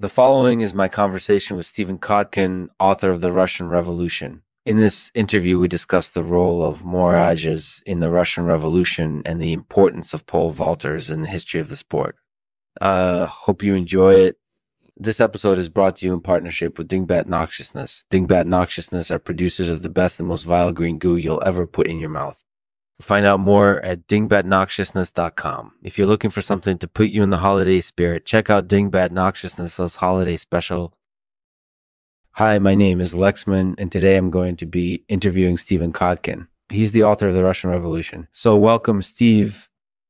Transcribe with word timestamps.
The 0.00 0.08
following 0.08 0.62
is 0.62 0.72
my 0.72 0.88
conversation 0.88 1.58
with 1.58 1.66
Stephen 1.66 1.98
Kotkin, 1.98 2.70
author 2.78 3.10
of 3.10 3.20
The 3.20 3.32
Russian 3.32 3.68
Revolution. 3.68 4.40
In 4.64 4.78
this 4.78 5.12
interview, 5.14 5.58
we 5.58 5.68
discuss 5.68 6.08
the 6.08 6.24
role 6.24 6.64
of 6.64 6.84
Moorages 6.84 7.82
in 7.84 8.00
the 8.00 8.08
Russian 8.08 8.46
Revolution 8.46 9.20
and 9.26 9.42
the 9.42 9.52
importance 9.52 10.14
of 10.14 10.24
pole 10.24 10.54
vaulters 10.54 11.10
in 11.10 11.20
the 11.20 11.28
history 11.28 11.60
of 11.60 11.68
the 11.68 11.76
sport. 11.76 12.16
Uh, 12.80 13.26
hope 13.26 13.62
you 13.62 13.74
enjoy 13.74 14.14
it. 14.14 14.38
This 14.96 15.20
episode 15.20 15.58
is 15.58 15.68
brought 15.68 15.96
to 15.96 16.06
you 16.06 16.14
in 16.14 16.22
partnership 16.22 16.78
with 16.78 16.88
Dingbat 16.88 17.26
Noxiousness. 17.26 18.06
Dingbat 18.10 18.46
Noxiousness 18.46 19.10
are 19.10 19.18
producers 19.18 19.68
of 19.68 19.82
the 19.82 19.90
best 19.90 20.18
and 20.18 20.26
most 20.26 20.44
vile 20.44 20.72
green 20.72 20.98
goo 20.98 21.16
you'll 21.16 21.42
ever 21.44 21.66
put 21.66 21.86
in 21.86 22.00
your 22.00 22.08
mouth. 22.08 22.42
Find 23.00 23.24
out 23.24 23.40
more 23.40 23.80
at 23.80 24.06
dingbatnoxiousness.com. 24.08 25.72
If 25.82 25.96
you're 25.96 26.06
looking 26.06 26.30
for 26.30 26.42
something 26.42 26.76
to 26.78 26.86
put 26.88 27.08
you 27.08 27.22
in 27.22 27.30
the 27.30 27.38
holiday 27.38 27.80
spirit, 27.80 28.26
check 28.26 28.50
out 28.50 28.68
Dingbat 28.68 29.10
Noxiousness's 29.10 29.96
holiday 29.96 30.36
special. 30.36 30.92
Hi, 32.32 32.58
my 32.58 32.74
name 32.74 33.00
is 33.00 33.14
Lexman, 33.14 33.74
and 33.78 33.90
today 33.90 34.16
I'm 34.16 34.30
going 34.30 34.56
to 34.56 34.66
be 34.66 35.04
interviewing 35.08 35.56
Stephen 35.56 35.92
Kotkin. 35.92 36.48
He's 36.68 36.92
the 36.92 37.02
author 37.02 37.28
of 37.28 37.34
The 37.34 37.42
Russian 37.42 37.70
Revolution. 37.70 38.28
So, 38.32 38.54
welcome, 38.56 39.02
Steve. 39.02 39.68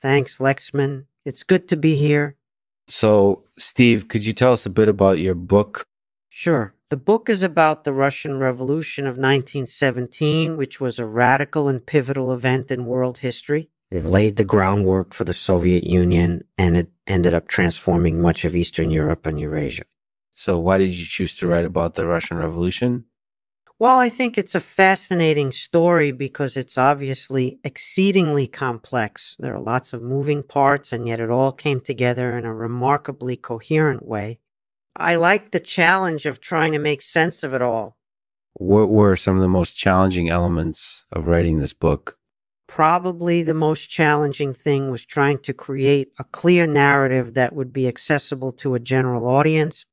Thanks, 0.00 0.38
Lexman. 0.38 1.06
It's 1.24 1.44
good 1.44 1.68
to 1.68 1.76
be 1.76 1.96
here. 1.96 2.36
So, 2.88 3.44
Steve, 3.56 4.08
could 4.08 4.26
you 4.26 4.32
tell 4.32 4.52
us 4.52 4.66
a 4.66 4.70
bit 4.70 4.88
about 4.88 5.18
your 5.18 5.34
book? 5.34 5.86
Sure. 6.28 6.74
The 6.92 6.98
book 6.98 7.30
is 7.30 7.42
about 7.42 7.84
the 7.84 7.92
Russian 7.94 8.38
Revolution 8.38 9.06
of 9.06 9.16
1917, 9.16 10.58
which 10.58 10.78
was 10.78 10.98
a 10.98 11.06
radical 11.06 11.66
and 11.66 11.86
pivotal 11.86 12.30
event 12.34 12.70
in 12.70 12.84
world 12.84 13.20
history. 13.20 13.70
It 13.90 14.04
laid 14.04 14.36
the 14.36 14.44
groundwork 14.44 15.14
for 15.14 15.24
the 15.24 15.32
Soviet 15.32 15.84
Union 15.84 16.44
and 16.58 16.76
it 16.76 16.90
ended 17.06 17.32
up 17.32 17.48
transforming 17.48 18.20
much 18.20 18.44
of 18.44 18.54
Eastern 18.54 18.90
Europe 18.90 19.24
and 19.24 19.40
Eurasia. 19.40 19.84
So, 20.34 20.58
why 20.58 20.76
did 20.76 20.94
you 20.94 21.06
choose 21.06 21.34
to 21.36 21.48
write 21.48 21.64
about 21.64 21.94
the 21.94 22.06
Russian 22.06 22.36
Revolution? 22.36 23.06
Well, 23.78 23.98
I 23.98 24.10
think 24.10 24.36
it's 24.36 24.54
a 24.54 24.60
fascinating 24.60 25.50
story 25.50 26.12
because 26.12 26.58
it's 26.58 26.76
obviously 26.76 27.58
exceedingly 27.64 28.46
complex. 28.46 29.34
There 29.38 29.54
are 29.54 29.60
lots 29.72 29.94
of 29.94 30.02
moving 30.02 30.42
parts, 30.42 30.92
and 30.92 31.08
yet 31.08 31.20
it 31.20 31.30
all 31.30 31.52
came 31.52 31.80
together 31.80 32.36
in 32.36 32.44
a 32.44 32.52
remarkably 32.52 33.38
coherent 33.38 34.04
way. 34.04 34.40
I 34.96 35.16
like 35.16 35.50
the 35.50 35.60
challenge 35.60 36.26
of 36.26 36.40
trying 36.40 36.72
to 36.72 36.78
make 36.78 37.02
sense 37.02 37.42
of 37.42 37.54
it 37.54 37.62
all. 37.62 37.96
What 38.54 38.90
were 38.90 39.16
some 39.16 39.36
of 39.36 39.42
the 39.42 39.48
most 39.48 39.76
challenging 39.76 40.28
elements 40.28 41.06
of 41.10 41.26
writing 41.26 41.58
this 41.58 41.72
book? 41.72 42.18
Probably 42.68 43.42
the 43.42 43.54
most 43.54 43.88
challenging 43.88 44.52
thing 44.54 44.90
was 44.90 45.04
trying 45.04 45.38
to 45.40 45.54
create 45.54 46.12
a 46.18 46.24
clear 46.24 46.66
narrative 46.66 47.34
that 47.34 47.54
would 47.54 47.72
be 47.72 47.88
accessible 47.88 48.52
to 48.52 48.74
a 48.74 48.80
general 48.80 49.26
audience. 49.26 49.84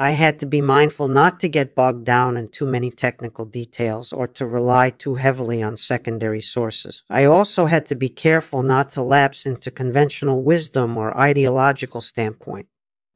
I 0.00 0.12
had 0.12 0.38
to 0.38 0.46
be 0.46 0.60
mindful 0.60 1.08
not 1.08 1.40
to 1.40 1.48
get 1.48 1.74
bogged 1.74 2.04
down 2.04 2.36
in 2.36 2.48
too 2.48 2.66
many 2.66 2.90
technical 2.90 3.44
details 3.44 4.12
or 4.12 4.28
to 4.28 4.46
rely 4.46 4.90
too 4.90 5.16
heavily 5.16 5.62
on 5.62 5.76
secondary 5.76 6.40
sources. 6.40 7.02
I 7.10 7.24
also 7.24 7.66
had 7.66 7.84
to 7.86 7.96
be 7.96 8.08
careful 8.08 8.62
not 8.62 8.92
to 8.92 9.02
lapse 9.02 9.44
into 9.44 9.70
conventional 9.70 10.42
wisdom 10.42 10.96
or 10.96 11.16
ideological 11.18 12.00
standpoint. 12.00 12.68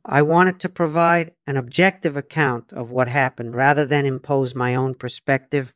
I 0.04 0.22
wanted 0.22 0.58
to 0.60 0.68
provide 0.68 1.32
an 1.46 1.56
objective 1.56 2.16
account 2.16 2.72
of 2.72 2.90
what 2.90 3.08
happened 3.08 3.54
rather 3.54 3.86
than 3.86 4.04
impose 4.04 4.54
my 4.54 4.74
own 4.74 4.94
perspective. 4.94 5.72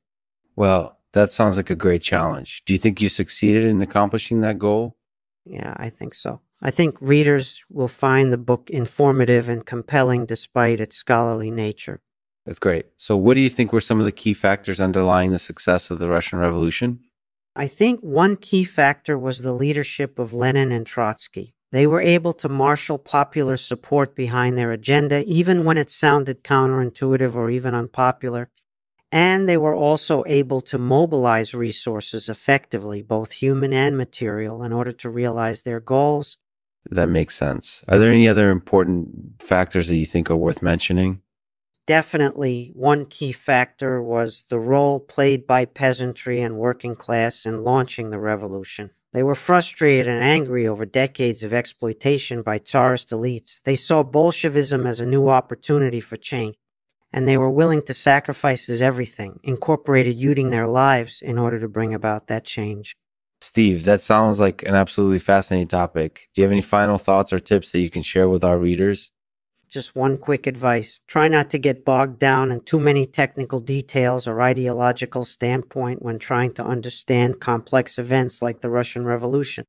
Well, 0.56 0.98
that 1.12 1.30
sounds 1.30 1.56
like 1.56 1.70
a 1.70 1.76
great 1.76 2.02
challenge. 2.02 2.62
Do 2.66 2.72
you 2.72 2.78
think 2.78 3.00
you 3.00 3.08
succeeded 3.08 3.64
in 3.64 3.80
accomplishing 3.80 4.40
that 4.40 4.58
goal? 4.58 4.96
Yeah, 5.44 5.74
I 5.76 5.90
think 5.90 6.14
so. 6.14 6.40
I 6.60 6.70
think 6.70 6.96
readers 7.00 7.62
will 7.70 7.88
find 7.88 8.32
the 8.32 8.38
book 8.38 8.70
informative 8.70 9.48
and 9.48 9.64
compelling 9.64 10.26
despite 10.26 10.80
its 10.80 10.96
scholarly 10.96 11.50
nature. 11.50 12.00
That's 12.44 12.58
great. 12.58 12.86
So, 12.96 13.16
what 13.16 13.34
do 13.34 13.40
you 13.40 13.50
think 13.50 13.72
were 13.72 13.80
some 13.80 13.98
of 13.98 14.04
the 14.04 14.12
key 14.12 14.32
factors 14.32 14.80
underlying 14.80 15.32
the 15.32 15.38
success 15.38 15.90
of 15.90 15.98
the 15.98 16.08
Russian 16.08 16.38
Revolution? 16.38 17.00
I 17.54 17.66
think 17.66 18.00
one 18.00 18.36
key 18.36 18.64
factor 18.64 19.18
was 19.18 19.40
the 19.40 19.52
leadership 19.52 20.18
of 20.18 20.32
Lenin 20.32 20.70
and 20.70 20.86
Trotsky. 20.86 21.54
They 21.72 21.86
were 21.86 22.00
able 22.00 22.32
to 22.34 22.48
marshal 22.48 22.98
popular 22.98 23.56
support 23.56 24.14
behind 24.14 24.56
their 24.56 24.72
agenda, 24.72 25.24
even 25.24 25.64
when 25.64 25.78
it 25.78 25.90
sounded 25.90 26.44
counterintuitive 26.44 27.34
or 27.34 27.50
even 27.50 27.74
unpopular. 27.74 28.50
And 29.10 29.48
they 29.48 29.56
were 29.56 29.74
also 29.74 30.24
able 30.26 30.60
to 30.62 30.78
mobilize 30.78 31.54
resources 31.54 32.28
effectively, 32.28 33.02
both 33.02 33.32
human 33.32 33.72
and 33.72 33.96
material, 33.96 34.62
in 34.62 34.72
order 34.72 34.92
to 34.92 35.10
realize 35.10 35.62
their 35.62 35.80
goals. 35.80 36.38
That 36.90 37.08
makes 37.08 37.34
sense. 37.34 37.82
Are 37.88 37.98
there 37.98 38.12
any 38.12 38.28
other 38.28 38.50
important 38.50 39.42
factors 39.42 39.88
that 39.88 39.96
you 39.96 40.06
think 40.06 40.30
are 40.30 40.36
worth 40.36 40.62
mentioning? 40.62 41.22
Definitely, 41.86 42.72
one 42.74 43.06
key 43.06 43.30
factor 43.30 44.02
was 44.02 44.44
the 44.48 44.58
role 44.58 44.98
played 44.98 45.46
by 45.46 45.64
peasantry 45.64 46.40
and 46.40 46.56
working 46.56 46.96
class 46.96 47.46
in 47.46 47.62
launching 47.62 48.10
the 48.10 48.18
revolution. 48.18 48.90
They 49.16 49.22
were 49.22 49.34
frustrated 49.34 50.08
and 50.08 50.22
angry 50.22 50.68
over 50.68 50.84
decades 50.84 51.42
of 51.42 51.54
exploitation 51.54 52.42
by 52.42 52.58
Tsarist 52.58 53.08
elites. 53.08 53.62
They 53.64 53.74
saw 53.74 54.02
Bolshevism 54.02 54.86
as 54.86 55.00
a 55.00 55.06
new 55.06 55.30
opportunity 55.30 56.00
for 56.00 56.18
change, 56.18 56.56
and 57.14 57.26
they 57.26 57.38
were 57.38 57.48
willing 57.50 57.80
to 57.86 57.94
sacrifice 57.94 58.68
everything, 58.68 59.40
incorporated 59.42 60.16
using 60.16 60.50
their 60.50 60.66
lives 60.66 61.22
in 61.22 61.38
order 61.38 61.58
to 61.58 61.66
bring 61.66 61.94
about 61.94 62.26
that 62.26 62.44
change. 62.44 62.94
Steve, 63.40 63.84
that 63.84 64.02
sounds 64.02 64.38
like 64.38 64.62
an 64.64 64.74
absolutely 64.74 65.18
fascinating 65.18 65.68
topic. 65.68 66.28
Do 66.34 66.42
you 66.42 66.44
have 66.44 66.52
any 66.52 66.60
final 66.60 66.98
thoughts 66.98 67.32
or 67.32 67.38
tips 67.38 67.72
that 67.72 67.80
you 67.80 67.88
can 67.88 68.02
share 68.02 68.28
with 68.28 68.44
our 68.44 68.58
readers? 68.58 69.12
Just 69.68 69.96
one 69.96 70.16
quick 70.16 70.46
advice. 70.46 71.00
Try 71.08 71.26
not 71.26 71.50
to 71.50 71.58
get 71.58 71.84
bogged 71.84 72.20
down 72.20 72.52
in 72.52 72.60
too 72.60 72.78
many 72.78 73.04
technical 73.04 73.58
details 73.58 74.28
or 74.28 74.40
ideological 74.40 75.24
standpoint 75.24 76.02
when 76.02 76.18
trying 76.18 76.54
to 76.54 76.64
understand 76.64 77.40
complex 77.40 77.98
events 77.98 78.40
like 78.40 78.60
the 78.60 78.70
Russian 78.70 79.04
Revolution. 79.04 79.64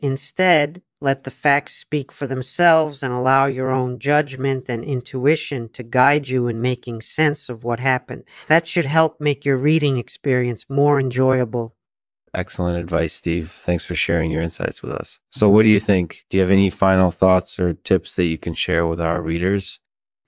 Instead, 0.00 0.82
let 1.00 1.24
the 1.24 1.30
facts 1.30 1.76
speak 1.76 2.10
for 2.10 2.26
themselves 2.26 3.02
and 3.02 3.14
allow 3.14 3.46
your 3.46 3.70
own 3.70 3.98
judgment 3.98 4.68
and 4.68 4.82
intuition 4.82 5.68
to 5.68 5.82
guide 5.82 6.28
you 6.28 6.48
in 6.48 6.60
making 6.60 7.00
sense 7.02 7.48
of 7.48 7.62
what 7.62 7.78
happened. 7.78 8.24
That 8.48 8.66
should 8.66 8.86
help 8.86 9.20
make 9.20 9.44
your 9.44 9.58
reading 9.58 9.96
experience 9.96 10.66
more 10.68 10.98
enjoyable 10.98 11.75
Excellent 12.36 12.76
advice, 12.76 13.14
Steve. 13.14 13.50
Thanks 13.50 13.86
for 13.86 13.94
sharing 13.94 14.30
your 14.30 14.42
insights 14.42 14.82
with 14.82 14.92
us. 14.92 15.20
So, 15.30 15.48
what 15.48 15.62
do 15.62 15.70
you 15.70 15.80
think? 15.80 16.26
Do 16.28 16.36
you 16.36 16.42
have 16.42 16.50
any 16.50 16.68
final 16.68 17.10
thoughts 17.10 17.58
or 17.58 17.72
tips 17.72 18.14
that 18.14 18.26
you 18.26 18.36
can 18.36 18.52
share 18.52 18.86
with 18.86 19.00
our 19.00 19.22
readers? 19.22 19.80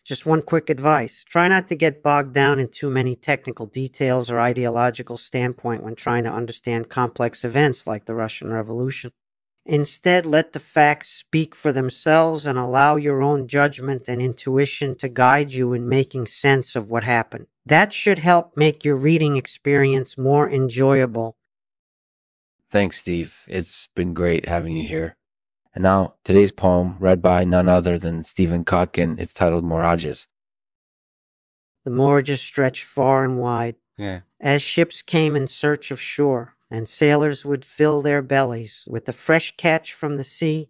Just 0.06 0.24
one 0.24 0.40
quick 0.40 0.70
advice. 0.70 1.22
Try 1.28 1.48
not 1.48 1.68
to 1.68 1.74
get 1.74 2.02
bogged 2.02 2.32
down 2.32 2.58
in 2.58 2.68
too 2.68 2.88
many 2.88 3.14
technical 3.14 3.66
details 3.66 4.30
or 4.30 4.40
ideological 4.40 5.18
standpoint 5.18 5.82
when 5.82 5.96
trying 5.96 6.24
to 6.24 6.32
understand 6.32 6.88
complex 6.88 7.44
events 7.44 7.86
like 7.86 8.06
the 8.06 8.14
Russian 8.14 8.50
Revolution. 8.50 9.12
Instead, 9.66 10.24
let 10.24 10.54
the 10.54 10.60
facts 10.60 11.10
speak 11.10 11.54
for 11.54 11.72
themselves 11.72 12.46
and 12.46 12.58
allow 12.58 12.96
your 12.96 13.22
own 13.22 13.46
judgment 13.46 14.08
and 14.08 14.22
intuition 14.22 14.94
to 14.94 15.10
guide 15.10 15.52
you 15.52 15.74
in 15.74 15.86
making 15.86 16.26
sense 16.26 16.74
of 16.74 16.88
what 16.88 17.04
happened. 17.04 17.48
That 17.66 17.92
should 17.92 18.20
help 18.20 18.56
make 18.56 18.82
your 18.82 18.96
reading 18.96 19.36
experience 19.36 20.16
more 20.16 20.48
enjoyable 20.48 21.36
Thanks, 22.70 22.98
Steve. 22.98 23.44
It's 23.48 23.88
been 23.94 24.12
great 24.12 24.46
having 24.46 24.76
you 24.76 24.86
here. 24.86 25.16
And 25.74 25.82
now, 25.82 26.16
today's 26.22 26.52
poem, 26.52 26.96
read 26.98 27.22
by 27.22 27.44
none 27.44 27.68
other 27.68 27.98
than 27.98 28.24
Stephen 28.24 28.64
Kotkin. 28.64 29.18
It's 29.18 29.32
titled 29.32 29.64
Moorages. 29.64 30.26
The 31.84 31.90
moorages 31.90 32.38
stretched 32.38 32.84
far 32.84 33.24
and 33.24 33.38
wide. 33.38 33.76
Yeah. 33.96 34.20
As 34.40 34.60
ships 34.60 35.00
came 35.00 35.34
in 35.34 35.46
search 35.46 35.90
of 35.90 36.00
shore, 36.00 36.56
and 36.70 36.88
sailors 36.88 37.44
would 37.44 37.64
fill 37.64 38.02
their 38.02 38.20
bellies 38.20 38.84
with 38.86 39.06
the 39.06 39.12
fresh 39.12 39.56
catch 39.56 39.94
from 39.94 40.16
the 40.16 40.24
sea, 40.24 40.68